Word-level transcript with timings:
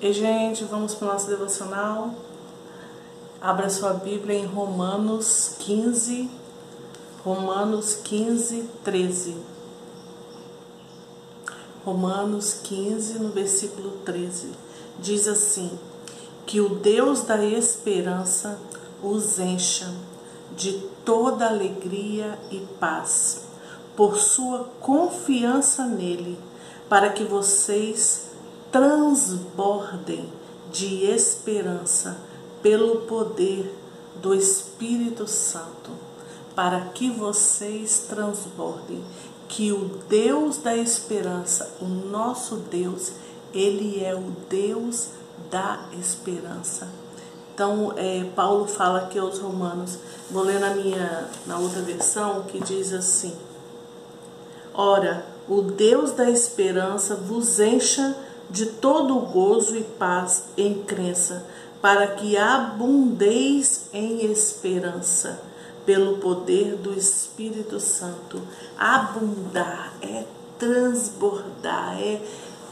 E, 0.00 0.12
gente, 0.12 0.62
vamos 0.62 0.94
para 0.94 1.08
o 1.08 1.12
nosso 1.12 1.26
devocional. 1.26 2.14
Abra 3.40 3.68
sua 3.68 3.94
Bíblia 3.94 4.38
em 4.38 4.46
Romanos 4.46 5.56
15, 5.58 6.30
Romanos 7.24 7.96
15, 8.04 8.70
13. 8.84 9.36
Romanos 11.84 12.60
15, 12.62 13.18
no 13.18 13.30
versículo 13.30 13.90
13. 14.04 14.52
Diz 15.00 15.26
assim: 15.26 15.76
Que 16.46 16.60
o 16.60 16.76
Deus 16.76 17.22
da 17.22 17.44
esperança 17.44 18.56
os 19.02 19.40
encha 19.40 19.92
de 20.56 20.74
toda 21.04 21.48
alegria 21.48 22.38
e 22.52 22.60
paz, 22.78 23.46
por 23.96 24.16
sua 24.16 24.62
confiança 24.80 25.86
nele, 25.86 26.38
para 26.88 27.10
que 27.10 27.24
vocês 27.24 28.28
transbordem 28.78 30.32
de 30.70 31.04
esperança 31.06 32.16
pelo 32.62 33.00
poder 33.02 33.76
do 34.22 34.32
Espírito 34.32 35.26
Santo, 35.26 35.90
para 36.54 36.82
que 36.82 37.10
vocês 37.10 38.06
transbordem 38.08 39.02
que 39.48 39.72
o 39.72 39.90
Deus 40.08 40.58
da 40.58 40.76
esperança, 40.76 41.74
o 41.80 41.86
nosso 41.86 42.54
Deus, 42.56 43.12
ele 43.52 44.04
é 44.04 44.14
o 44.14 44.30
Deus 44.48 45.08
da 45.50 45.80
esperança. 45.98 46.88
Então, 47.52 47.92
é, 47.96 48.30
Paulo 48.36 48.68
fala 48.68 49.00
aqui 49.00 49.18
aos 49.18 49.40
Romanos, 49.40 49.98
vou 50.30 50.44
ler 50.44 50.60
na 50.60 50.70
minha, 50.74 51.28
na 51.46 51.58
outra 51.58 51.82
versão, 51.82 52.44
que 52.44 52.60
diz 52.60 52.92
assim: 52.92 53.34
Ora, 54.72 55.26
o 55.48 55.62
Deus 55.62 56.12
da 56.12 56.30
esperança 56.30 57.16
vos 57.16 57.58
encha 57.58 58.14
de 58.50 58.66
todo 58.66 59.20
gozo 59.20 59.76
e 59.76 59.82
paz 59.82 60.44
em 60.56 60.82
crença, 60.82 61.46
para 61.80 62.06
que 62.08 62.36
abundeis 62.36 63.86
em 63.92 64.24
esperança, 64.24 65.40
pelo 65.84 66.18
poder 66.18 66.76
do 66.76 66.92
Espírito 66.92 67.80
Santo. 67.80 68.42
Abundar 68.76 69.94
é 70.02 70.24
transbordar, 70.58 71.98
é 71.98 72.20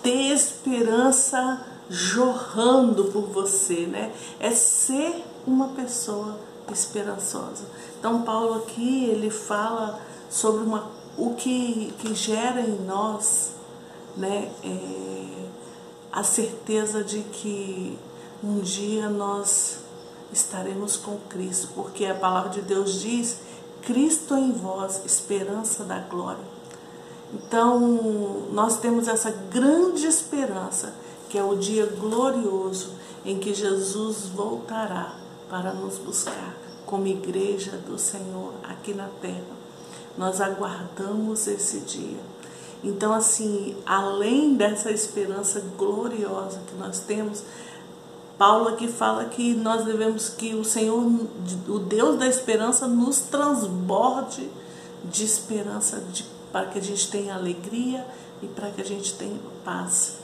ter 0.03 0.33
esperança 0.33 1.65
jorrando 1.89 3.07
por 3.07 3.23
você, 3.23 3.87
né? 3.87 4.13
É 4.39 4.51
ser 4.51 5.25
uma 5.47 5.69
pessoa 5.69 6.39
esperançosa. 6.73 7.65
Então 7.99 8.23
Paulo 8.23 8.55
aqui 8.63 9.05
ele 9.05 9.31
fala 9.31 10.01
sobre 10.29 10.63
uma, 10.65 10.91
o 11.17 11.35
que, 11.35 11.95
que 11.99 12.15
gera 12.15 12.61
em 12.61 12.85
nós, 12.85 13.53
né? 14.17 14.51
É, 14.65 15.46
a 16.17 16.23
certeza 16.23 17.05
de 17.05 17.21
que 17.21 17.99
um 18.43 18.61
dia 18.61 19.11
nós 19.11 19.81
estaremos 20.33 20.97
com 20.97 21.19
Cristo, 21.29 21.69
porque 21.75 22.07
a 22.07 22.15
palavra 22.15 22.49
de 22.49 22.63
Deus 22.63 23.03
diz: 23.03 23.41
Cristo 23.83 24.35
em 24.35 24.51
vós, 24.51 25.05
esperança 25.05 25.85
da 25.85 25.99
glória. 25.99 26.57
Então, 27.35 28.49
nós 28.51 28.79
temos 28.79 29.09
essa 29.09 29.31
grande 29.31 30.07
esperança, 30.07 30.95
que 31.29 31.37
é 31.37 31.45
o 31.45 31.55
dia 31.55 31.85
glorioso 31.85 32.93
em 33.23 33.39
que 33.39 33.53
Jesus 33.53 34.29
voltará 34.35 35.17
para 35.51 35.75
nos 35.75 35.99
buscar 35.99 36.57
como 36.87 37.07
igreja 37.09 37.73
do 37.87 37.99
Senhor 37.99 38.55
aqui 38.63 38.95
na 38.95 39.09
terra. 39.21 39.57
Nós 40.17 40.41
aguardamos 40.41 41.47
esse 41.47 41.81
dia. 41.81 42.36
Então, 42.85 43.13
assim, 43.13 43.77
além 43.85 44.55
dessa 44.55 44.91
esperança 44.91 45.63
gloriosa 45.77 46.61
que 46.67 46.75
nós 46.77 47.01
temos, 47.01 47.43
Paulo 48.39 48.69
aqui 48.69 48.87
fala 48.87 49.25
que 49.25 49.55
nós 49.55 49.85
devemos 49.85 50.29
que 50.29 50.55
o 50.55 50.65
Senhor, 50.65 51.03
o 51.69 51.79
Deus 51.79 52.19
da 52.19 52.27
esperança, 52.27 52.87
nos 52.87 53.19
transborde 53.21 54.49
de 55.05 55.25
esperança 55.25 56.01
de, 56.13 56.25
para 56.53 56.67
que 56.67 56.79
a 56.79 56.83
gente 56.83 57.11
tenha 57.11 57.35
alegria 57.35 58.07
e 58.43 58.47
para 58.47 58.71
que 58.71 58.81
a 58.81 58.85
gente 58.85 59.15
tenha 59.15 59.39
paz. 59.65 60.19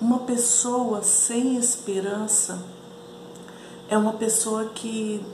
Uma 0.00 0.20
pessoa 0.20 1.02
sem 1.02 1.56
esperança 1.56 2.62
é 3.88 3.96
uma 3.96 4.12
pessoa 4.12 4.66
que 4.74 5.24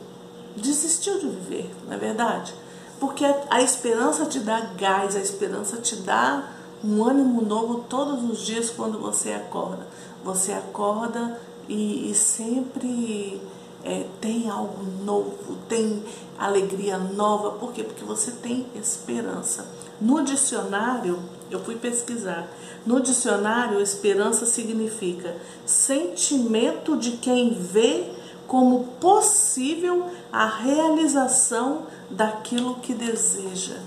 desistiu 0.56 1.18
de 1.18 1.26
viver, 1.26 1.74
não 1.86 1.94
é 1.94 1.98
verdade? 1.98 2.54
Porque 3.02 3.24
a 3.50 3.60
esperança 3.60 4.26
te 4.26 4.38
dá 4.38 4.60
gás, 4.78 5.16
a 5.16 5.18
esperança 5.18 5.78
te 5.78 5.96
dá 5.96 6.50
um 6.84 7.04
ânimo 7.04 7.42
novo 7.42 7.84
todos 7.88 8.22
os 8.30 8.46
dias 8.46 8.70
quando 8.70 8.96
você 8.96 9.32
acorda. 9.32 9.88
Você 10.22 10.52
acorda 10.52 11.36
e, 11.68 12.08
e 12.08 12.14
sempre 12.14 13.42
é, 13.82 14.06
tem 14.20 14.48
algo 14.48 14.84
novo, 15.04 15.56
tem 15.68 16.00
alegria 16.38 16.96
nova. 16.96 17.58
Por 17.58 17.72
quê? 17.72 17.82
Porque 17.82 18.04
você 18.04 18.30
tem 18.30 18.68
esperança. 18.76 19.66
No 20.00 20.22
dicionário, 20.22 21.18
eu 21.50 21.58
fui 21.58 21.74
pesquisar. 21.74 22.48
No 22.86 23.00
dicionário, 23.00 23.80
esperança 23.80 24.46
significa 24.46 25.34
sentimento 25.66 26.96
de 26.96 27.16
quem 27.16 27.52
vê 27.52 28.12
como 28.46 28.84
possível 29.00 30.10
a 30.32 30.46
realização 30.46 31.86
daquilo 32.10 32.76
que 32.76 32.94
deseja. 32.94 33.78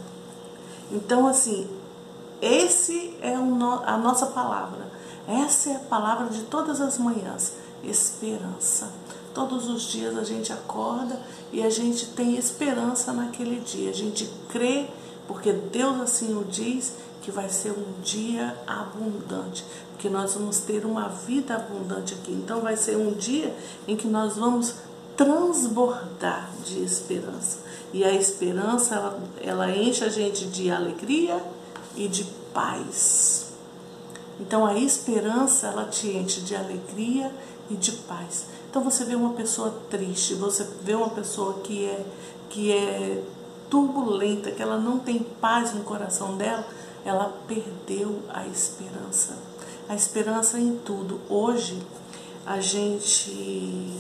Então, 0.92 1.28
assim, 1.28 1.68
esse 2.42 3.16
é 3.22 3.34
a 3.34 3.98
nossa 3.98 4.28
palavra. 4.28 4.86
Essa 5.28 5.72
é 5.72 5.76
a 5.76 5.80
palavra 5.80 6.28
de 6.28 6.44
todas 6.44 6.80
as 6.82 6.98
manhãs. 6.98 7.54
Esperança. 7.84 8.92
Todos 9.34 9.68
os 9.68 9.84
dias 9.84 10.18
a 10.18 10.24
gente 10.24 10.54
acorda 10.54 11.20
e 11.52 11.62
a 11.62 11.70
gente 11.70 12.08
tem 12.08 12.36
esperança 12.36 13.12
naquele 13.12 13.60
dia. 13.60 13.90
A 13.90 13.94
gente 13.94 14.32
crê, 14.50 14.88
porque 15.28 15.52
Deus 15.52 16.00
assim 16.00 16.38
o 16.38 16.44
diz, 16.44 16.94
que 17.26 17.32
vai 17.32 17.50
ser 17.50 17.72
um 17.72 18.02
dia 18.04 18.56
abundante. 18.68 19.66
Que 19.98 20.08
nós 20.08 20.36
vamos 20.36 20.60
ter 20.60 20.86
uma 20.86 21.10
vida 21.10 21.56
abundante 21.56 22.14
aqui. 22.14 22.32
Então 22.32 22.62
vai 22.62 22.78
ser 22.78 22.96
um 22.96 23.14
dia 23.14 23.52
em 23.88 23.98
que 23.98 24.08
nós 24.08 24.38
vamos 24.38 24.76
transbordar 25.18 26.52
de 26.64 26.84
esperança. 26.84 27.58
E 27.92 28.04
a 28.04 28.14
esperança, 28.14 28.94
ela, 28.94 29.20
ela 29.42 29.72
enche 29.76 30.04
a 30.04 30.10
gente 30.10 30.46
de 30.46 30.70
alegria 30.70 31.42
e 31.96 32.08
de 32.08 32.26
paz. 32.54 33.54
Então 34.40 34.64
a 34.64 34.78
esperança 34.78 35.68
ela 35.68 35.86
te 35.86 36.08
enche 36.10 36.42
de 36.42 36.56
alegria 36.56 37.32
e 37.72 37.76
de 37.76 37.92
paz. 37.92 38.46
Então 38.70 38.84
você 38.84 39.04
vê 39.04 39.16
uma 39.16 39.34
pessoa 39.34 39.74
triste, 39.90 40.36
você 40.36 40.68
vê 40.84 40.94
uma 40.94 41.10
pessoa 41.10 41.56
que 41.64 41.86
é 41.86 42.06
que 42.50 42.72
é 42.72 43.24
turbulenta, 43.70 44.52
que 44.52 44.62
ela 44.62 44.78
não 44.78 45.00
tem 45.00 45.20
paz 45.20 45.74
no 45.74 45.84
coração 45.84 46.38
dela, 46.38 46.66
ela 47.06 47.32
perdeu 47.48 48.24
a 48.30 48.48
esperança. 48.48 49.38
A 49.88 49.96
esperança 49.96 50.60
em 50.60 50.76
tudo. 50.78 51.22
Hoje 51.30 51.80
a 52.44 52.60
gente 52.60 53.96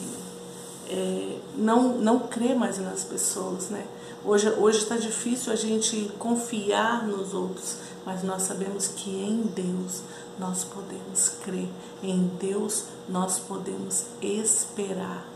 é, 0.89 1.38
não, 1.55 1.99
não 1.99 2.19
crê 2.19 2.55
mais 2.55 2.79
nas 2.79 3.03
pessoas, 3.03 3.69
né? 3.69 3.85
Hoje 4.23 4.79
está 4.79 4.97
difícil 4.97 5.53
a 5.53 5.55
gente 5.55 6.11
confiar 6.17 7.05
nos 7.05 7.35
outros, 7.35 7.77
mas 8.03 8.23
nós 8.23 8.41
sabemos 8.41 8.88
que 8.88 9.11
em 9.11 9.44
Deus 9.44 10.01
nós 10.39 10.63
podemos 10.63 11.29
crer, 11.44 11.69
em 12.01 12.25
Deus 12.39 12.85
nós 13.07 13.38
podemos 13.38 14.05
esperar. 14.19 15.27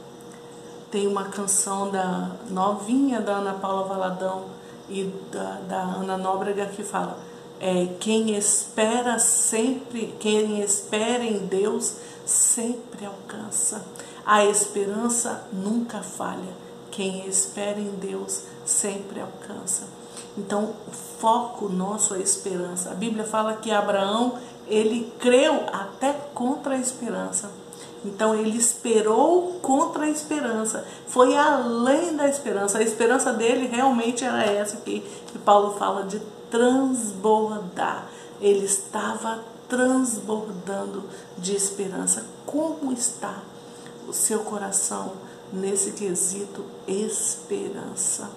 Tem 0.90 1.06
uma 1.06 1.25
canção 1.25 1.91
da 1.91 2.31
novinha 2.50 3.22
da 3.22 3.34
Ana 3.34 3.53
Paula 3.53 3.88
Valadão 3.88 4.46
e 4.90 5.03
da, 5.31 5.62
da 5.68 5.81
Ana 5.81 6.18
Nóbrega 6.18 6.66
que 6.66 6.81
fala 6.81 7.28
é, 7.59 7.88
quem 8.00 8.36
espera 8.36 9.20
sempre, 9.20 10.16
quem 10.20 10.62
espera 10.62 11.24
em 11.24 11.40
Deus 11.40 11.96
sempre 12.25 13.06
alcança. 13.06 13.85
A 14.26 14.46
esperança 14.46 15.44
nunca 15.52 16.02
falha. 16.02 16.53
Quem 16.91 17.28
espera 17.28 17.79
em 17.79 17.91
Deus 17.96 18.44
sempre 18.66 19.20
alcança. 19.20 19.84
Então, 20.38 20.76
o 20.88 20.91
foco 20.91 21.70
nosso 21.70 22.14
é 22.14 22.17
a 22.17 22.22
esperança. 22.22 22.91
A 22.91 22.96
Bíblia 22.96 23.23
fala 23.23 23.56
que 23.56 23.72
Abraão, 23.72 24.38
ele 24.67 25.11
creu 25.20 25.66
até 25.72 26.14
contra 26.34 26.76
a 26.76 26.78
esperança. 26.78 27.50
Então 28.06 28.34
ele 28.34 28.58
esperou 28.58 29.59
contra 29.61 30.06
a 30.06 30.09
esperança, 30.09 30.85
foi 31.08 31.35
além 31.35 32.16
da 32.16 32.29
esperança. 32.29 32.78
A 32.78 32.82
esperança 32.82 33.34
dele 33.34 33.67
realmente 33.67 34.23
era 34.23 34.44
essa 34.46 34.78
que, 34.78 35.02
que 35.28 35.40
Paulo 35.40 35.76
fala 35.78 36.03
de 36.03 36.22
transbordar. 36.49 38.09
Ele 38.41 38.66
estava 38.66 39.43
transbordando 39.67 41.03
de 41.37 41.55
esperança. 41.55 42.25
Como 42.46 42.91
está 42.91 43.43
o 44.07 44.13
seu 44.13 44.40
coração 44.40 45.13
nesse 45.51 45.91
quesito 45.91 46.66
esperança? 46.87 48.29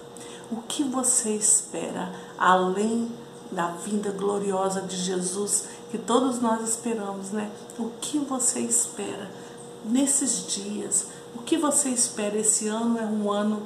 O 0.51 0.57
que 0.57 0.83
você 0.83 1.31
espera 1.31 2.13
além 2.37 3.11
da 3.51 3.67
vinda 3.67 4.11
gloriosa 4.11 4.81
de 4.81 4.95
Jesus 4.95 5.65
que 5.93 5.97
todos 5.99 6.41
nós 6.41 6.67
esperamos, 6.67 7.29
né? 7.29 7.51
O 7.77 7.91
que 8.01 8.17
você 8.17 8.59
espera 8.59 9.29
nesses 9.85 10.47
dias? 10.47 11.05
O 11.35 11.43
que 11.43 11.55
você 11.55 11.89
espera? 11.89 12.35
Esse 12.35 12.67
ano 12.67 12.97
é 12.97 13.03
um 13.03 13.31
ano 13.31 13.61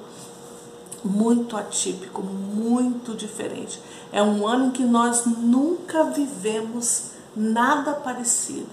muito 1.03 1.55
atípico, 1.55 2.21
muito 2.21 3.13
diferente. 3.13 3.79
É 4.11 4.21
um 4.21 4.47
ano 4.47 4.67
em 4.67 4.71
que 4.71 4.83
nós 4.83 5.25
nunca 5.25 6.05
vivemos 6.05 7.11
nada 7.35 7.93
parecido. 7.93 8.67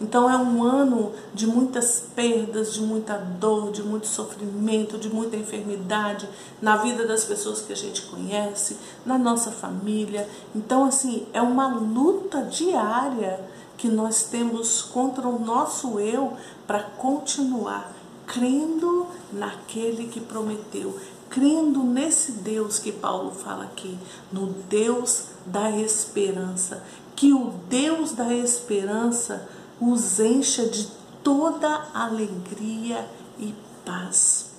Então 0.00 0.30
é 0.30 0.36
um 0.36 0.62
ano 0.62 1.12
de 1.32 1.46
muitas 1.46 2.04
perdas, 2.14 2.74
de 2.74 2.82
muita 2.82 3.16
dor, 3.16 3.72
de 3.72 3.82
muito 3.82 4.06
sofrimento, 4.06 4.98
de 4.98 5.08
muita 5.08 5.36
enfermidade 5.36 6.28
na 6.60 6.76
vida 6.76 7.06
das 7.06 7.24
pessoas 7.24 7.62
que 7.62 7.72
a 7.72 7.76
gente 7.76 8.02
conhece, 8.02 8.76
na 9.06 9.16
nossa 9.16 9.50
família. 9.50 10.28
Então 10.54 10.84
assim, 10.84 11.26
é 11.32 11.40
uma 11.40 11.68
luta 11.68 12.42
diária 12.42 13.40
que 13.78 13.88
nós 13.88 14.24
temos 14.24 14.82
contra 14.82 15.26
o 15.26 15.38
nosso 15.38 15.98
eu 15.98 16.34
para 16.66 16.82
continuar 16.82 17.92
crendo 18.26 19.06
naquele 19.32 20.08
que 20.08 20.20
prometeu, 20.20 20.98
crendo 21.30 21.82
nesse 21.82 22.32
Deus 22.32 22.78
que 22.78 22.92
Paulo 22.92 23.30
fala 23.30 23.64
aqui, 23.64 23.98
no 24.32 24.46
Deus 24.46 25.28
da 25.44 25.70
esperança, 25.70 26.82
que 27.14 27.32
o 27.32 27.52
Deus 27.68 28.12
da 28.12 28.32
esperança 28.34 29.48
os 29.80 30.20
encha 30.20 30.66
de 30.66 30.88
toda 31.22 31.88
alegria 31.92 33.08
e 33.38 33.54
paz, 33.84 34.50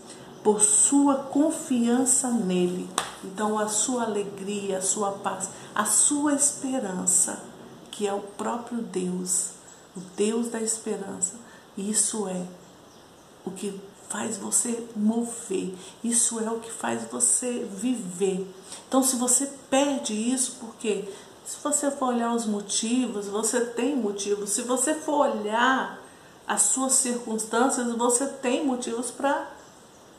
por 0.44 0.62
sua 0.62 1.16
confiança 1.16 2.30
nele. 2.30 2.90
Então, 3.24 3.58
a 3.58 3.68
sua 3.68 4.04
alegria, 4.04 4.78
a 4.78 4.82
sua 4.82 5.12
paz, 5.12 5.50
a 5.74 5.86
sua 5.86 6.34
esperança, 6.34 7.42
que 7.92 8.08
é 8.08 8.14
o 8.14 8.20
próprio 8.20 8.82
Deus, 8.82 9.52
o 9.96 10.00
Deus 10.16 10.50
da 10.50 10.62
esperança, 10.62 11.34
isso 11.76 12.28
é 12.28 12.46
o 13.46 13.52
que 13.52 13.80
faz 14.10 14.38
você 14.38 14.88
mover, 14.96 15.76
isso 16.04 16.40
é 16.40 16.50
o 16.50 16.60
que 16.60 16.72
faz 16.72 17.04
você 17.12 17.68
viver. 17.72 18.48
Então, 18.88 19.04
se 19.04 19.16
você 19.18 19.52
perde 19.70 20.14
isso, 20.14 20.58
porque 20.60 21.08
se 21.46 21.58
você 21.64 21.90
for 21.92 22.10
olhar 22.10 22.34
os 22.34 22.46
motivos, 22.46 23.28
você 23.28 23.62
tem 23.62 23.96
motivos. 23.96 24.50
Se 24.50 24.64
você 24.64 24.94
for 24.94 25.30
olhar 25.30 25.98
as 26.46 26.64
suas 26.64 26.94
circunstâncias, 26.94 27.92
você 27.94 28.28
tem 28.28 28.66
motivos 28.66 29.12
para 29.12 29.48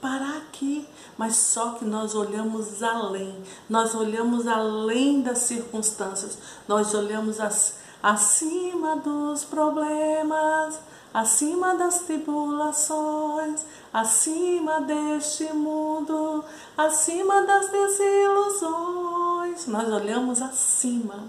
parar 0.00 0.38
aqui. 0.38 0.88
Mas 1.19 1.37
só 1.37 1.73
que 1.73 1.84
nós 1.84 2.14
olhamos 2.14 2.82
além, 2.82 3.43
nós 3.69 3.94
olhamos 3.94 4.46
além 4.46 5.20
das 5.20 5.38
circunstâncias, 5.38 6.38
nós 6.67 6.94
olhamos 6.94 7.41
as, 7.41 7.75
acima 8.02 8.96
dos 8.96 9.44
problemas, 9.44 10.79
acima 11.12 11.75
das 11.75 12.00
tribulações, 12.00 13.67
acima 13.93 14.81
deste 14.81 15.52
mundo, 15.52 16.44
acima 16.76 17.43
das 17.43 17.70
desilusões. 17.70 19.67
Nós 19.67 19.88
olhamos 19.93 20.43
acima, 20.43 21.25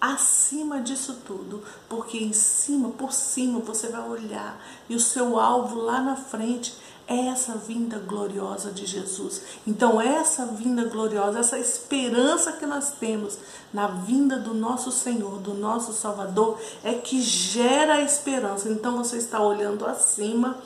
acima 0.00 0.80
disso 0.80 1.20
tudo, 1.26 1.62
porque 1.88 2.18
em 2.18 2.32
cima, 2.32 2.90
por 2.90 3.12
cima, 3.12 3.60
você 3.60 3.88
vai 3.88 4.08
olhar 4.08 4.60
e 4.88 4.94
o 4.94 5.00
seu 5.00 5.38
alvo 5.38 5.80
lá 5.80 6.00
na 6.00 6.16
frente 6.16 6.74
é 7.08 7.28
essa 7.28 7.52
vinda 7.52 7.98
gloriosa 8.00 8.72
de 8.72 8.84
Jesus. 8.84 9.42
Então, 9.64 10.00
essa 10.00 10.44
vinda 10.44 10.84
gloriosa, 10.86 11.38
essa 11.38 11.58
esperança 11.58 12.52
que 12.52 12.66
nós 12.66 12.92
temos 12.98 13.38
na 13.72 13.86
vinda 13.86 14.38
do 14.38 14.52
nosso 14.52 14.90
Senhor, 14.90 15.38
do 15.38 15.54
nosso 15.54 15.92
Salvador, 15.92 16.58
é 16.82 16.94
que 16.94 17.20
gera 17.20 17.94
a 17.94 18.02
esperança. 18.02 18.68
Então, 18.68 18.96
você 18.96 19.18
está 19.18 19.40
olhando 19.40 19.86
acima 19.86 20.58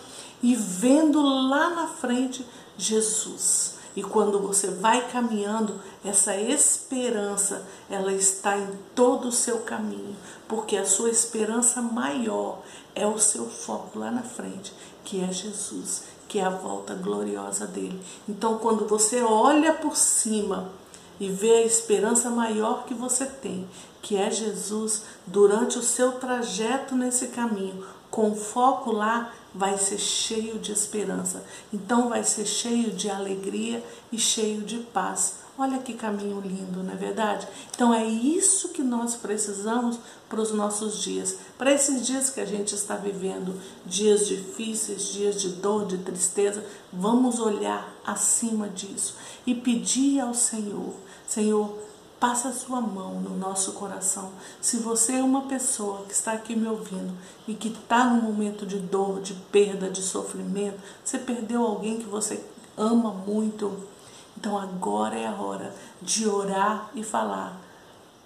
e 0.43 0.55
vendo 0.55 1.21
lá 1.23 1.71
na 1.71 1.87
frente 1.89 2.47
Jesus. 2.77 3.79
E 3.95 4.03
quando 4.03 4.39
você 4.39 4.69
vai 4.69 5.09
caminhando, 5.11 5.81
essa 6.05 6.37
esperança, 6.37 7.67
ela 7.89 8.13
está 8.13 8.57
em 8.57 8.69
todo 8.95 9.29
o 9.29 9.33
seu 9.33 9.59
caminho, 9.59 10.17
porque 10.49 10.77
a 10.77 10.87
sua 10.87 11.11
esperança 11.11 11.83
maior 11.83 12.61
é 12.95 13.07
o 13.07 13.19
seu 13.19 13.47
foco 13.47 13.99
lá 13.99 14.11
na 14.11 14.23
frente, 14.23 14.73
que 15.05 15.23
é 15.23 15.33
Jesus, 15.33 16.05
que 16.29 16.39
é 16.39 16.45
a 16.45 16.51
volta 16.51 16.95
gloriosa 16.95 17.67
dele. 17.67 18.01
Então, 18.29 18.59
quando 18.59 18.87
você 18.87 19.23
olha 19.23 19.75
por 19.75 19.97
cima 19.97 20.71
e 21.19 21.29
vê 21.29 21.57
a 21.57 21.67
esperança 21.67 22.31
maior 22.31 22.85
que 22.85 22.95
você 22.95 23.27
tem, 23.27 23.69
que 24.01 24.17
é 24.17 24.31
Jesus, 24.31 25.03
durante 25.27 25.79
o 25.79 25.83
seu 25.83 26.13
trajeto 26.13 26.95
nesse 26.95 27.27
caminho, 27.29 27.85
com 28.11 28.35
foco 28.35 28.93
lá, 28.93 29.33
vai 29.55 29.77
ser 29.79 29.99
cheio 29.99 30.59
de 30.59 30.73
esperança. 30.73 31.45
Então 31.73 32.09
vai 32.09 32.25
ser 32.25 32.47
cheio 32.47 32.91
de 32.91 33.11
alegria 33.11 33.83
e 34.13 34.19
cheio 34.19 34.63
de 34.63 34.79
paz. 34.79 35.41
Olha 35.59 35.79
que 35.79 35.93
caminho 35.93 36.41
lindo, 36.41 36.83
não 36.83 36.93
é 36.93 36.97
verdade? 36.97 37.47
Então 37.75 37.93
é 37.93 38.07
isso 38.07 38.71
que 38.71 38.83
nós 38.83 39.15
precisamos 39.15 39.99
para 40.27 40.41
os 40.41 40.53
nossos 40.53 41.03
dias, 41.03 41.37
para 41.59 41.71
esses 41.71 42.07
dias 42.07 42.31
que 42.31 42.41
a 42.41 42.47
gente 42.47 42.75
está 42.75 42.97
vivendo, 42.97 43.61
dias 43.85 44.27
difíceis, 44.27 45.09
dias 45.09 45.39
de 45.39 45.51
dor, 45.51 45.85
de 45.85 45.99
tristeza. 45.99 46.65
Vamos 46.91 47.41
olhar 47.41 47.95
acima 48.07 48.71
disso 48.71 49.17
e 49.47 49.55
pedir 49.55 50.21
ao 50.21 50.33
Senhor: 50.33 50.95
Senhor, 51.29 51.77
Passa 52.21 52.51
a 52.51 52.53
sua 52.53 52.83
mão 52.83 53.15
no 53.15 53.35
nosso 53.35 53.73
coração. 53.73 54.31
Se 54.61 54.77
você 54.77 55.15
é 55.15 55.23
uma 55.23 55.49
pessoa 55.49 56.05
que 56.05 56.13
está 56.13 56.33
aqui 56.33 56.55
me 56.55 56.69
ouvindo 56.69 57.17
e 57.49 57.55
que 57.55 57.69
está 57.69 58.05
num 58.05 58.21
momento 58.21 58.67
de 58.67 58.79
dor, 58.79 59.23
de 59.23 59.33
perda, 59.33 59.89
de 59.89 60.03
sofrimento, 60.03 60.79
você 61.03 61.17
perdeu 61.19 61.63
alguém 61.65 61.99
que 61.99 62.05
você 62.05 62.45
ama 62.77 63.11
muito, 63.11 63.89
então 64.37 64.59
agora 64.59 65.19
é 65.19 65.27
a 65.27 65.33
hora 65.33 65.75
de 66.03 66.29
orar 66.29 66.91
e 66.95 67.03
falar. 67.03 67.59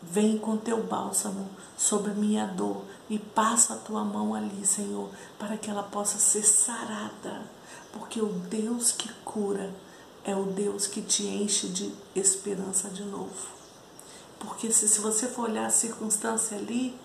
Vem 0.03 0.39
com 0.39 0.57
teu 0.57 0.83
bálsamo 0.83 1.49
sobre 1.79 2.11
minha 2.15 2.47
dor 2.47 2.83
e 3.09 3.17
passa 3.17 3.75
a 3.75 3.79
tua 3.79 4.03
mão 4.03 4.35
ali, 4.35 4.67
Senhor, 4.67 5.09
para 5.39 5.57
que 5.57 5.71
ela 5.71 5.85
possa 5.85 6.19
ser 6.19 6.43
sarada, 6.43 7.43
porque 7.93 8.21
o 8.21 8.27
Deus 8.27 8.91
que 8.91 9.09
cura 9.25 9.73
é 10.25 10.35
o 10.35 10.47
Deus 10.47 10.89
que 10.89 11.01
te 11.01 11.25
enche 11.27 11.69
de 11.69 11.95
esperança 12.15 12.89
de 12.89 13.05
novo. 13.05 13.54
Porque 14.45 14.73
se, 14.73 14.89
se 14.89 15.01
você 15.01 15.27
for 15.27 15.49
olhar 15.51 15.67
a 15.67 15.71
circunstância 15.71 16.57
ali, 16.57 16.99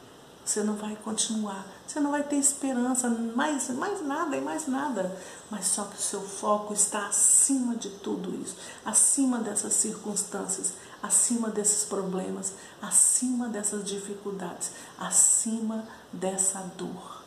você 0.46 0.64
não 0.64 0.76
vai 0.76 0.96
continuar. 0.96 1.66
Você 1.86 2.00
não 2.00 2.12
vai 2.12 2.24
ter 2.24 2.38
esperança, 2.38 3.10
mais, 3.10 3.70
mais 3.70 4.06
nada 4.06 4.36
e 4.36 4.42
mais 4.42 4.68
nada. 4.68 5.16
Mas 5.50 5.68
só 5.68 5.84
que 5.86 5.98
o 5.98 6.02
seu 6.02 6.22
foco 6.22 6.74
está 6.74 7.08
acima 7.08 7.76
de 7.76 7.90
tudo 7.90 8.34
isso, 8.42 8.56
acima 8.86 9.40
dessas 9.40 9.74
circunstâncias, 9.74 10.74
acima 11.02 11.50
desses 11.50 11.86
problemas, 11.86 12.54
acima 12.82 13.48
dessas 13.48 13.84
dificuldades, 13.84 14.72
acima 15.00 15.88
dessa 16.14 16.60
dor 16.78 17.19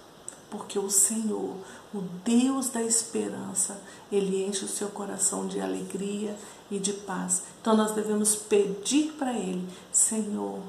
porque 0.52 0.78
o 0.78 0.90
Senhor, 0.90 1.56
o 1.94 2.02
Deus 2.22 2.68
da 2.68 2.82
esperança, 2.82 3.80
ele 4.12 4.44
enche 4.44 4.66
o 4.66 4.68
seu 4.68 4.88
coração 4.88 5.46
de 5.46 5.58
alegria 5.58 6.36
e 6.70 6.78
de 6.78 6.92
paz. 6.92 7.44
Então 7.58 7.74
nós 7.74 7.92
devemos 7.92 8.36
pedir 8.36 9.12
para 9.12 9.32
ele, 9.32 9.66
Senhor, 9.90 10.60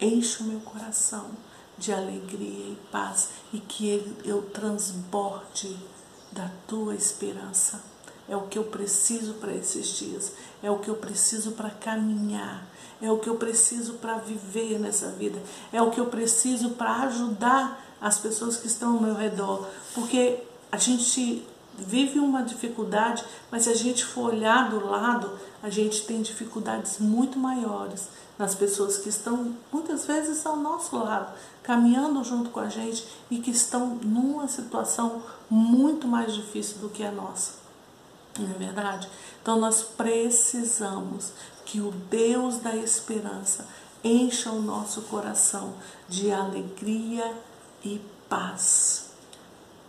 enche 0.00 0.42
o 0.42 0.46
meu 0.46 0.58
coração 0.58 1.30
de 1.78 1.92
alegria 1.92 2.72
e 2.72 2.78
paz 2.90 3.28
e 3.52 3.60
que 3.60 3.86
ele, 3.86 4.16
eu 4.24 4.42
transborde 4.42 5.78
da 6.32 6.50
tua 6.66 6.96
esperança. 6.96 7.80
É 8.28 8.36
o 8.36 8.48
que 8.48 8.58
eu 8.58 8.64
preciso 8.64 9.34
para 9.34 9.54
esses 9.54 9.86
dias, 9.86 10.32
é 10.64 10.70
o 10.70 10.80
que 10.80 10.88
eu 10.88 10.96
preciso 10.96 11.52
para 11.52 11.70
caminhar, 11.70 12.66
é 13.00 13.10
o 13.10 13.18
que 13.18 13.28
eu 13.28 13.36
preciso 13.36 13.94
para 13.94 14.18
viver 14.18 14.80
nessa 14.80 15.10
vida, 15.10 15.40
é 15.72 15.80
o 15.80 15.90
que 15.90 16.00
eu 16.00 16.06
preciso 16.06 16.70
para 16.70 17.02
ajudar 17.02 17.91
as 18.02 18.18
pessoas 18.18 18.56
que 18.56 18.66
estão 18.66 18.96
ao 18.96 19.00
meu 19.00 19.14
redor, 19.14 19.66
porque 19.94 20.40
a 20.70 20.76
gente 20.76 21.46
vive 21.78 22.18
uma 22.18 22.42
dificuldade, 22.42 23.24
mas 23.50 23.64
se 23.64 23.70
a 23.70 23.74
gente 23.74 24.04
for 24.04 24.34
olhar 24.34 24.68
do 24.68 24.84
lado, 24.84 25.38
a 25.62 25.70
gente 25.70 26.04
tem 26.04 26.20
dificuldades 26.20 26.98
muito 26.98 27.38
maiores 27.38 28.08
nas 28.38 28.54
pessoas 28.54 28.96
que 28.98 29.08
estão 29.08 29.54
muitas 29.72 30.04
vezes 30.04 30.44
ao 30.44 30.56
nosso 30.56 30.96
lado, 30.96 31.32
caminhando 31.62 32.22
junto 32.24 32.50
com 32.50 32.60
a 32.60 32.68
gente 32.68 33.06
e 33.30 33.38
que 33.38 33.50
estão 33.50 33.94
numa 34.02 34.48
situação 34.48 35.22
muito 35.48 36.08
mais 36.08 36.34
difícil 36.34 36.78
do 36.78 36.88
que 36.88 37.04
a 37.04 37.12
nossa. 37.12 37.62
Não 38.38 38.50
é 38.50 38.54
verdade? 38.54 39.08
Então 39.40 39.58
nós 39.60 39.82
precisamos 39.82 41.32
que 41.64 41.80
o 41.80 41.92
Deus 42.10 42.56
da 42.58 42.74
esperança 42.74 43.66
encha 44.02 44.50
o 44.50 44.60
nosso 44.60 45.02
coração 45.02 45.74
de 46.08 46.32
alegria 46.32 47.32
e 47.84 48.00
paz. 48.28 49.10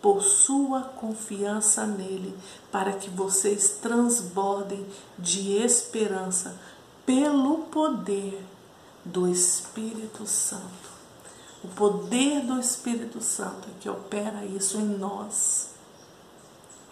Possua 0.00 0.82
confiança 0.82 1.86
nele, 1.86 2.36
para 2.70 2.92
que 2.92 3.08
vocês 3.08 3.78
transbordem 3.80 4.86
de 5.18 5.52
esperança 5.56 6.58
pelo 7.06 7.64
poder 7.64 8.44
do 9.04 9.28
Espírito 9.28 10.26
Santo. 10.26 10.94
O 11.62 11.68
poder 11.68 12.42
do 12.42 12.60
Espírito 12.60 13.22
Santo 13.22 13.68
é 13.70 13.80
que 13.80 13.88
opera 13.88 14.44
isso 14.44 14.76
em 14.78 14.98
nós. 14.98 15.70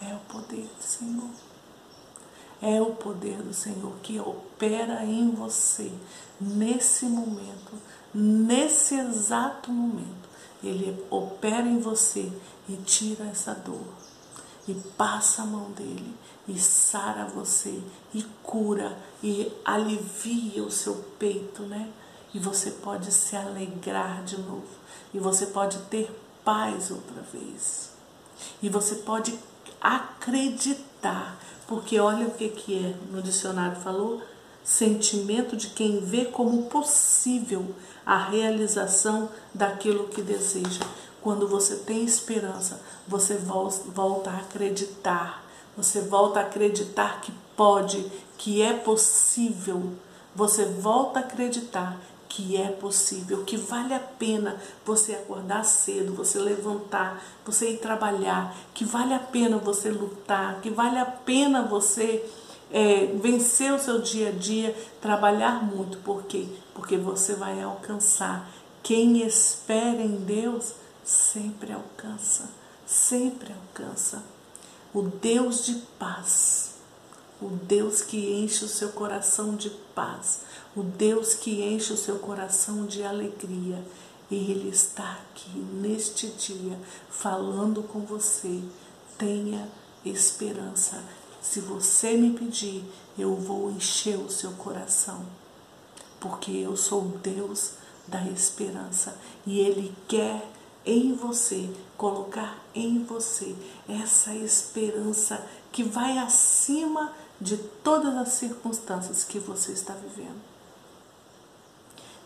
É 0.01 0.15
o 0.15 0.19
poder 0.21 0.67
do 0.79 0.83
Senhor. 0.83 1.31
É 2.63 2.81
o 2.81 2.95
poder 2.95 3.43
do 3.43 3.53
Senhor 3.53 3.93
que 4.03 4.19
opera 4.19 5.05
em 5.05 5.31
você 5.33 5.93
nesse 6.41 7.05
momento, 7.07 7.73
nesse 8.15 8.95
exato 8.95 9.71
momento. 9.71 10.22
Ele 10.63 11.05
opera 11.11 11.67
em 11.67 11.81
você 11.81 12.31
e 12.69 12.77
tira 12.77 13.25
essa 13.27 13.55
dor. 13.55 13.87
E 14.67 14.75
passa 14.97 15.43
a 15.43 15.47
mão 15.47 15.73
dele 15.73 16.15
e 16.47 16.59
sara 16.59 17.25
você 17.25 17.83
e 18.15 18.23
cura 18.43 18.97
e 19.23 19.53
alivia 19.65 20.63
o 20.63 20.71
seu 20.71 20.95
peito, 21.19 21.63
né? 21.63 21.91
E 22.35 22.39
você 22.39 22.71
pode 22.71 23.13
se 23.13 23.37
alegrar 23.37 24.23
de 24.25 24.41
novo. 24.41 24.69
E 25.13 25.19
você 25.19 25.47
pode 25.47 25.79
ter 25.91 26.11
paz 26.45 26.91
outra 26.91 27.23
vez. 27.23 27.91
E 28.63 28.69
você 28.69 28.97
pode 28.97 29.39
acreditar, 29.81 31.37
porque 31.67 31.99
olha 31.99 32.27
o 32.27 32.31
que, 32.33 32.49
que 32.49 32.79
é, 32.79 32.95
no 33.11 33.21
dicionário 33.21 33.81
falou, 33.81 34.23
sentimento 34.65 35.57
de 35.57 35.69
quem 35.69 36.01
vê 36.01 36.27
como 36.27 36.65
possível 36.65 37.75
a 38.05 38.17
realização 38.17 39.29
daquilo 39.53 40.09
que 40.09 40.23
deseja. 40.23 40.85
Quando 41.21 41.47
você 41.47 41.77
tem 41.77 42.05
esperança, 42.05 42.81
você 43.07 43.37
volta 43.37 44.31
a 44.31 44.39
acreditar, 44.39 45.45
você 45.77 46.01
volta 46.01 46.41
a 46.41 46.43
acreditar 46.43 47.21
que 47.21 47.33
pode, 47.57 48.05
que 48.37 48.61
é 48.61 48.73
possível. 48.73 49.93
Você 50.35 50.65
volta 50.65 51.21
a 51.21 51.23
acreditar 51.23 51.99
que 52.29 52.57
é 52.57 52.69
possível, 52.69 53.45
que 53.45 53.59
vale 53.59 53.93
a 53.93 54.01
pena 54.01 54.57
você 54.87 55.13
acordar 55.13 55.65
cedo, 55.65 56.15
você 56.15 56.39
levantar, 56.39 57.23
você 57.45 57.73
ir 57.73 57.77
trabalhar, 57.77 58.57
que 58.73 58.87
vale 58.87 59.13
a 59.13 59.19
pena 59.19 59.59
você 59.59 59.91
lutar, 59.91 60.59
que 60.63 60.71
vale 60.71 60.99
a 60.99 61.05
pena 61.05 61.63
você 61.63 62.25
é, 62.73 63.07
vencer 63.07 63.73
o 63.73 63.79
seu 63.79 64.01
dia 64.01 64.31
a 64.31 64.33
dia, 64.33 64.75
trabalhar 65.01 65.63
muito. 65.63 65.99
Por 65.99 66.25
quê? 66.25 66.47
Porque 66.75 66.97
você 66.97 67.35
vai 67.35 67.61
alcançar. 67.63 68.51
Quem 68.83 69.25
espera 69.25 70.01
em 70.03 70.17
Deus 70.17 70.73
sempre 71.05 71.73
alcança, 71.73 72.49
sempre 72.87 73.53
alcança. 73.53 74.25
O 74.95 75.03
Deus 75.03 75.65
de 75.65 75.75
paz, 75.99 76.75
o 77.41 77.49
Deus 77.49 78.03
que 78.03 78.35
enche 78.35 78.65
o 78.65 78.69
seu 78.69 78.89
coração 78.91 79.55
de 79.55 79.71
paz, 79.95 80.41
o 80.75 80.83
Deus 80.83 81.35
que 81.35 81.63
enche 81.63 81.93
o 81.93 81.97
seu 81.97 82.19
coração 82.19 82.87
de 82.87 83.05
alegria. 83.05 83.85
Ele 84.31 84.71
está 84.71 85.19
aqui 85.21 85.51
neste 85.51 86.29
dia 86.29 86.79
falando 87.11 87.83
com 87.83 88.01
você. 88.01 88.63
Tenha 89.19 89.69
esperança. 90.05 91.03
Se 91.43 91.61
você 91.61 92.17
me 92.17 92.39
pedir, 92.39 92.85
eu 93.19 93.35
vou 93.35 93.71
encher 93.73 94.17
o 94.17 94.31
seu 94.31 94.53
coração. 94.53 95.27
Porque 96.21 96.53
eu 96.53 96.77
sou 96.77 97.03
o 97.03 97.19
Deus 97.19 97.73
da 98.07 98.25
esperança 98.29 99.19
e 99.45 99.59
Ele 99.59 99.93
quer 100.07 100.49
em 100.87 101.15
você, 101.15 101.69
colocar 101.97 102.59
em 102.75 103.05
você 103.05 103.55
essa 103.89 104.35
esperança 104.35 105.45
que 105.71 105.83
vai 105.83 106.19
acima 106.19 107.13
de 107.41 107.57
todas 107.57 108.15
as 108.17 108.29
circunstâncias 108.35 109.25
que 109.25 109.39
você 109.39 109.73
está 109.73 109.95
vivendo. 109.95 110.41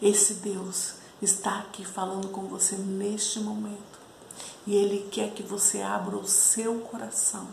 Esse 0.00 0.34
Deus 0.34 0.94
está 1.22 1.60
aqui 1.60 1.84
falando 1.84 2.28
com 2.28 2.42
você 2.42 2.76
neste 2.76 3.40
momento. 3.40 3.96
E 4.66 4.74
Ele 4.74 5.08
quer 5.10 5.32
que 5.32 5.42
você 5.42 5.80
abra 5.80 6.16
o 6.16 6.26
seu 6.26 6.80
coração. 6.80 7.48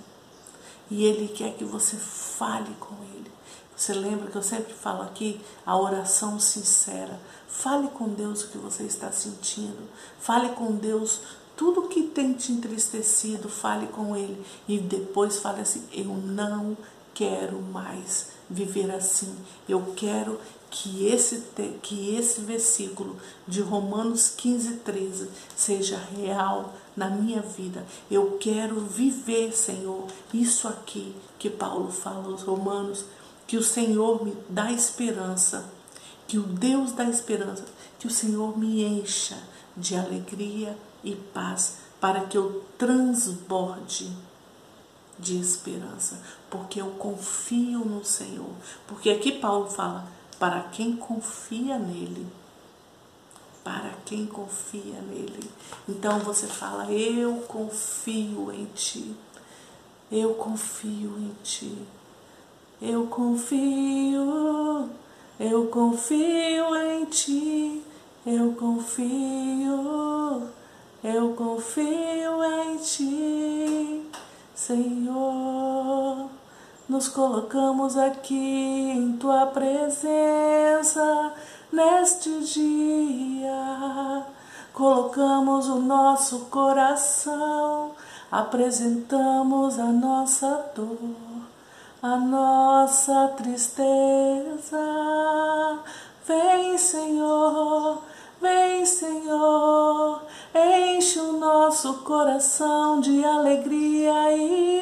E 0.94 1.06
Ele 1.06 1.28
quer 1.28 1.56
que 1.56 1.66
você 1.66 1.98
fale 1.98 2.72
com 2.80 2.94
Ele. 3.16 3.32
Você 3.76 3.96
lembra 3.96 4.30
que 4.30 4.36
eu 4.36 4.44
sempre 4.44 4.76
falo 4.76 5.02
aqui 5.02 5.42
a 5.66 5.76
oração 5.76 6.40
sincera. 6.40 7.20
Fale 7.48 7.88
com 7.88 8.10
Deus 8.10 8.44
o 8.44 8.50
que 8.50 8.60
você 8.60 8.84
está 8.84 9.12
sentindo. 9.12 9.90
Fale 10.20 10.50
com 10.50 10.74
Deus 10.74 11.22
tudo 11.58 11.88
que 11.88 12.04
tem 12.04 12.34
te 12.34 12.52
entristecido. 12.52 13.50
Fale 13.50 13.88
com 13.88 14.16
Ele. 14.16 14.46
E 14.68 14.78
depois 14.78 15.40
fale 15.40 15.62
assim: 15.62 15.84
Eu 15.92 16.14
não 16.14 16.78
quero 17.12 17.60
mais 17.60 18.28
viver 18.48 18.92
assim. 18.92 19.36
Eu 19.68 19.94
quero 19.96 20.40
que 20.74 21.06
esse, 21.06 21.44
que 21.84 22.16
esse 22.16 22.42
versículo 22.42 23.16
de 23.48 23.62
Romanos 23.62 24.30
15, 24.36 24.78
13 24.78 25.30
seja 25.56 25.98
real 26.18 26.74
na 26.98 27.12
minha 27.12 27.44
vida. 27.44 27.86
Eu 28.10 28.40
quero 28.40 28.80
viver, 28.80 29.54
Senhor, 29.54 30.08
isso 30.34 30.68
aqui 30.68 31.16
que 31.38 31.48
Paulo 31.48 31.92
fala 31.92 32.26
aos 32.26 32.42
Romanos, 32.42 33.06
que 33.46 33.56
o 33.56 33.62
Senhor 33.62 34.26
me 34.26 34.36
dá 34.50 34.72
esperança, 34.72 35.70
que 36.28 36.40
o 36.40 36.44
Deus 36.44 36.92
dá 36.92 37.06
esperança, 37.06 37.66
que 38.00 38.08
o 38.08 38.12
Senhor 38.12 38.58
me 38.58 38.84
encha 38.84 39.38
de 39.78 39.96
alegria 39.96 40.76
e 41.04 41.14
paz 41.16 41.78
para 42.02 42.22
que 42.22 42.36
eu 42.36 42.64
transborde 42.80 44.12
de 45.20 45.40
esperança, 45.40 46.20
porque 46.50 46.82
eu 46.82 46.88
confio 46.92 47.86
no 47.86 48.04
Senhor. 48.04 48.50
Porque 48.88 49.12
aqui 49.12 49.34
Paulo 49.34 49.70
fala: 49.70 50.08
para 50.44 50.60
quem 50.74 50.98
confia 50.98 51.80
nele. 51.80 52.28
Para 53.64 53.92
quem 54.06 54.26
confia 54.26 55.00
nele. 55.08 55.50
Então 55.88 56.20
você 56.20 56.48
fala: 56.48 56.92
Eu 56.92 57.36
confio 57.48 58.52
em 58.52 58.66
ti. 58.76 59.16
Eu 60.12 60.34
confio 60.34 61.18
em 61.18 61.32
ti. 61.46 61.78
Eu 62.82 63.08
confio. 63.08 64.90
Eu 65.40 65.68
confio 65.68 66.76
em 66.76 67.06
ti. 67.06 67.82
Eu 68.26 68.52
confio. 68.52 70.50
Eu 71.02 71.34
confio 71.36 72.44
em 72.44 72.78
ti. 72.80 74.10
Senhor, 74.54 76.13
nos 76.94 77.08
colocamos 77.08 77.98
aqui 77.98 78.36
em 78.36 79.14
tua 79.14 79.48
presença 79.48 81.34
neste 81.72 82.30
dia. 82.42 84.24
Colocamos 84.72 85.68
o 85.70 85.80
nosso 85.80 86.42
coração, 86.52 87.94
apresentamos 88.32 89.80
a 89.80 89.86
nossa 89.86 90.72
dor, 90.76 91.16
a 92.00 92.16
nossa 92.16 93.30
tristeza. 93.38 94.78
Vem, 96.28 96.78
Senhor, 96.78 98.04
vem, 98.40 98.86
Senhor 98.86 100.22
Enche 100.56 101.20
o 101.20 101.34
nosso 101.34 101.96
coração 102.04 103.00
de 103.00 103.26
alegria 103.26 104.38
e. 104.38 104.73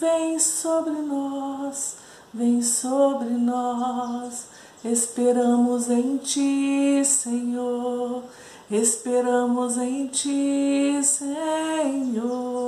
Vem 0.00 0.38
sobre 0.38 0.92
nós, 0.92 1.96
vem 2.32 2.62
sobre 2.62 3.30
nós. 3.30 4.46
Esperamos 4.84 5.90
em 5.90 6.18
Ti, 6.18 7.02
Senhor. 7.04 8.22
Esperamos 8.70 9.76
em 9.76 10.06
Ti, 10.06 11.00
Senhor. 11.02 12.58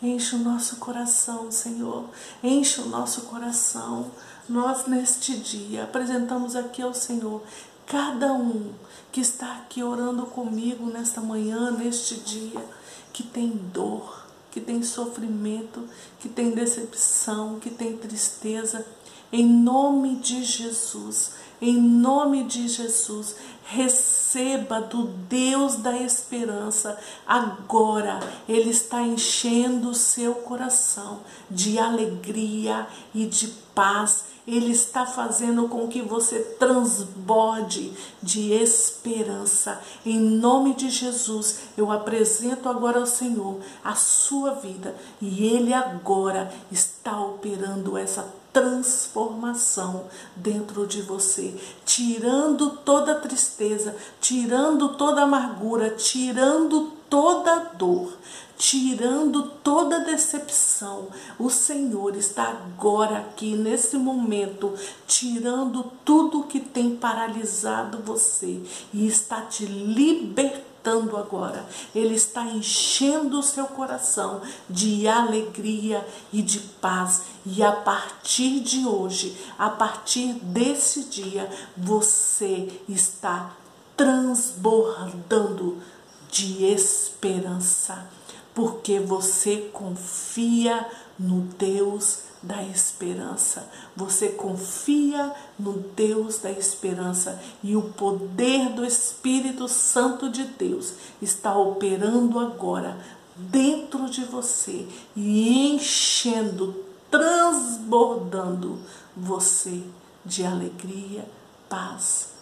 Enche 0.00 0.36
o 0.36 0.38
nosso 0.38 0.76
coração, 0.76 1.50
Senhor. 1.50 2.04
Enche 2.42 2.80
o 2.80 2.86
nosso 2.86 3.22
coração. 3.22 4.10
Nós, 4.48 4.86
neste 4.86 5.36
dia, 5.36 5.82
apresentamos 5.84 6.54
aqui 6.54 6.80
ao 6.80 6.94
Senhor 6.94 7.42
cada 7.86 8.32
um 8.32 8.72
que 9.10 9.20
está 9.20 9.54
aqui 9.56 9.82
orando 9.82 10.26
comigo 10.26 10.86
nesta 10.86 11.20
manhã, 11.20 11.72
neste 11.72 12.14
dia, 12.20 12.64
que 13.12 13.24
tem 13.24 13.48
dor, 13.48 14.19
que 14.50 14.60
tem 14.60 14.82
sofrimento, 14.82 15.88
que 16.18 16.28
tem 16.28 16.50
decepção, 16.50 17.58
que 17.60 17.70
tem 17.70 17.96
tristeza, 17.96 18.84
em 19.32 19.46
nome 19.46 20.16
de 20.16 20.42
Jesus, 20.42 21.34
em 21.62 21.80
nome 21.80 22.44
de 22.44 22.66
Jesus, 22.68 23.36
receba 23.64 24.80
do 24.80 25.04
Deus 25.04 25.76
da 25.76 25.96
esperança. 25.96 26.98
Agora 27.26 28.18
Ele 28.48 28.70
está 28.70 29.02
enchendo 29.02 29.90
o 29.90 29.94
seu 29.94 30.34
coração 30.36 31.20
de 31.48 31.78
alegria 31.78 32.88
e 33.14 33.26
de 33.26 33.48
paz 33.74 34.24
ele 34.46 34.72
está 34.72 35.06
fazendo 35.06 35.68
com 35.68 35.88
que 35.88 36.00
você 36.00 36.40
transborde 36.58 37.92
de 38.22 38.52
esperança. 38.52 39.80
Em 40.04 40.18
nome 40.18 40.74
de 40.74 40.90
Jesus, 40.90 41.60
eu 41.76 41.90
apresento 41.92 42.68
agora 42.68 42.98
ao 42.98 43.06
Senhor 43.06 43.58
a 43.84 43.94
sua 43.94 44.54
vida 44.54 44.94
e 45.20 45.46
Ele 45.46 45.72
agora 45.72 46.52
está 46.70 47.20
operando 47.20 47.96
essa 47.96 48.40
transformação 48.52 50.06
dentro 50.34 50.86
de 50.86 51.02
você, 51.02 51.54
tirando 51.84 52.70
toda 52.70 53.14
tristeza, 53.14 53.94
tirando 54.20 54.96
toda 54.96 55.22
amargura, 55.22 55.90
tirando 55.90 56.99
toda 57.10 57.72
dor, 57.74 58.16
tirando 58.56 59.42
toda 59.64 60.04
decepção. 60.04 61.08
O 61.38 61.50
Senhor 61.50 62.16
está 62.16 62.44
agora 62.44 63.18
aqui 63.18 63.56
nesse 63.56 63.96
momento, 63.98 64.72
tirando 65.08 65.90
tudo 66.04 66.44
que 66.44 66.60
tem 66.60 66.94
paralisado 66.94 67.98
você 67.98 68.62
e 68.94 69.06
está 69.06 69.42
te 69.42 69.66
libertando 69.66 71.16
agora. 71.16 71.66
Ele 71.94 72.14
está 72.14 72.44
enchendo 72.44 73.40
o 73.40 73.42
seu 73.42 73.66
coração 73.66 74.40
de 74.68 75.08
alegria 75.08 76.06
e 76.32 76.40
de 76.40 76.60
paz. 76.60 77.22
E 77.44 77.62
a 77.62 77.72
partir 77.72 78.60
de 78.60 78.86
hoje, 78.86 79.36
a 79.58 79.68
partir 79.68 80.34
desse 80.34 81.04
dia, 81.04 81.50
você 81.76 82.80
está 82.88 83.56
transbordando 83.96 85.82
de 86.30 86.64
esperança, 86.64 88.08
porque 88.54 89.00
você 89.00 89.70
confia 89.72 90.86
no 91.18 91.40
Deus 91.40 92.30
da 92.42 92.62
esperança. 92.62 93.68
Você 93.94 94.30
confia 94.30 95.34
no 95.58 95.72
Deus 95.72 96.38
da 96.38 96.50
esperança 96.50 97.40
e 97.62 97.76
o 97.76 97.82
poder 97.82 98.70
do 98.70 98.84
Espírito 98.84 99.68
Santo 99.68 100.30
de 100.30 100.44
Deus 100.44 100.94
está 101.20 101.56
operando 101.56 102.38
agora 102.38 102.98
dentro 103.36 104.08
de 104.08 104.24
você 104.24 104.86
e 105.14 105.74
enchendo, 105.74 106.84
transbordando 107.10 108.78
você 109.16 109.82
de 110.24 110.44
alegria, 110.44 111.28
paz 111.68 112.39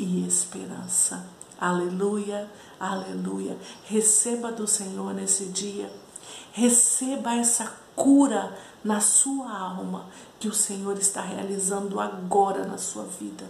e 0.00 0.26
esperança. 0.26 1.26
Aleluia, 1.60 2.50
aleluia. 2.78 3.56
Receba 3.84 4.50
do 4.50 4.66
Senhor 4.66 5.12
nesse 5.12 5.46
dia. 5.46 5.92
Receba 6.52 7.34
essa 7.34 7.70
cura 7.94 8.56
na 8.82 8.98
sua 9.00 9.52
alma 9.52 10.06
que 10.38 10.48
o 10.48 10.54
Senhor 10.54 10.98
está 10.98 11.20
realizando 11.20 12.00
agora 12.00 12.64
na 12.64 12.78
sua 12.78 13.04
vida. 13.04 13.44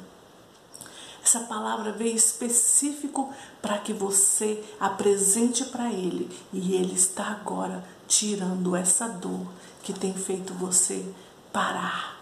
Essa 1.22 1.40
palavra 1.40 1.92
veio 1.92 2.16
específico 2.16 3.32
para 3.62 3.78
que 3.78 3.92
você 3.92 4.64
apresente 4.80 5.64
para 5.66 5.92
Ele 5.92 6.28
e 6.52 6.74
Ele 6.74 6.94
está 6.94 7.28
agora 7.28 7.84
tirando 8.08 8.74
essa 8.74 9.06
dor 9.06 9.46
que 9.84 9.92
tem 9.92 10.14
feito 10.14 10.52
você 10.54 11.06
parar. 11.52 12.19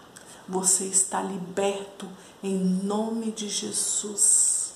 Você 0.49 0.85
está 0.85 1.21
liberto 1.21 2.09
em 2.41 2.57
nome 2.57 3.31
de 3.31 3.47
Jesus. 3.47 4.73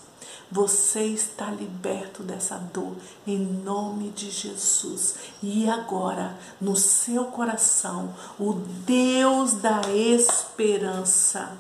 Você 0.52 1.06
está 1.06 1.50
liberto 1.50 2.22
dessa 2.22 2.58
dor 2.58 2.96
em 3.26 3.40
nome 3.40 4.12
de 4.12 4.30
Jesus. 4.30 5.16
E 5.42 5.68
agora, 5.68 6.38
no 6.62 6.76
seu 6.76 7.26
coração, 7.26 8.14
o 8.40 8.54
Deus 8.54 9.54
da 9.54 9.82
esperança 9.90 11.58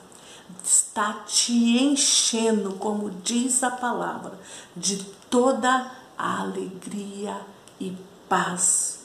está 0.63 1.23
te 1.25 1.79
enchendo, 1.79 2.73
como 2.73 3.09
diz 3.09 3.63
a 3.63 3.71
palavra, 3.71 4.37
de 4.77 5.03
toda 5.27 5.91
a 6.15 6.41
alegria 6.41 7.41
e 7.79 7.97
paz, 8.29 8.99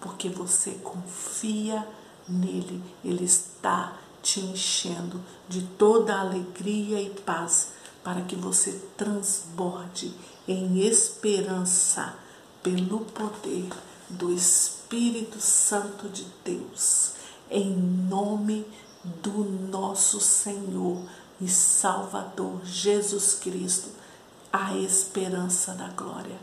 porque 0.00 0.28
você 0.28 0.72
confia 0.82 1.86
nele. 2.28 2.82
Ele 3.04 3.24
está 3.24 3.92
te 4.22 4.40
enchendo 4.40 5.20
de 5.48 5.62
toda 5.62 6.18
alegria 6.18 7.00
e 7.00 7.10
paz 7.10 7.72
para 8.02 8.22
que 8.22 8.36
você 8.36 8.72
transborde 8.96 10.14
em 10.46 10.80
esperança 10.80 12.14
pelo 12.62 13.00
poder 13.00 13.68
do 14.08 14.32
Espírito 14.32 15.40
Santo 15.40 16.08
de 16.08 16.26
Deus, 16.44 17.12
em 17.50 17.70
nome 17.76 18.66
do 19.04 19.44
nosso 19.44 20.20
Senhor 20.20 21.02
e 21.40 21.48
Salvador 21.48 22.64
Jesus 22.64 23.34
Cristo, 23.34 23.90
a 24.52 24.76
esperança 24.76 25.72
da 25.74 25.88
glória. 25.88 26.38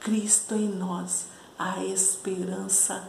Cristo 0.00 0.54
em 0.54 0.68
nós, 0.68 1.26
a 1.58 1.84
esperança 1.84 3.08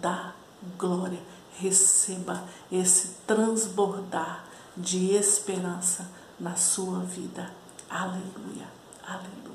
da 0.00 0.32
glória. 0.78 1.20
Receba 1.58 2.44
esse 2.70 3.16
transbordar 3.26 4.44
de 4.76 5.14
esperança 5.14 6.10
na 6.40 6.56
sua 6.56 7.00
vida. 7.00 7.50
Aleluia, 7.88 8.66
aleluia. 9.06 9.51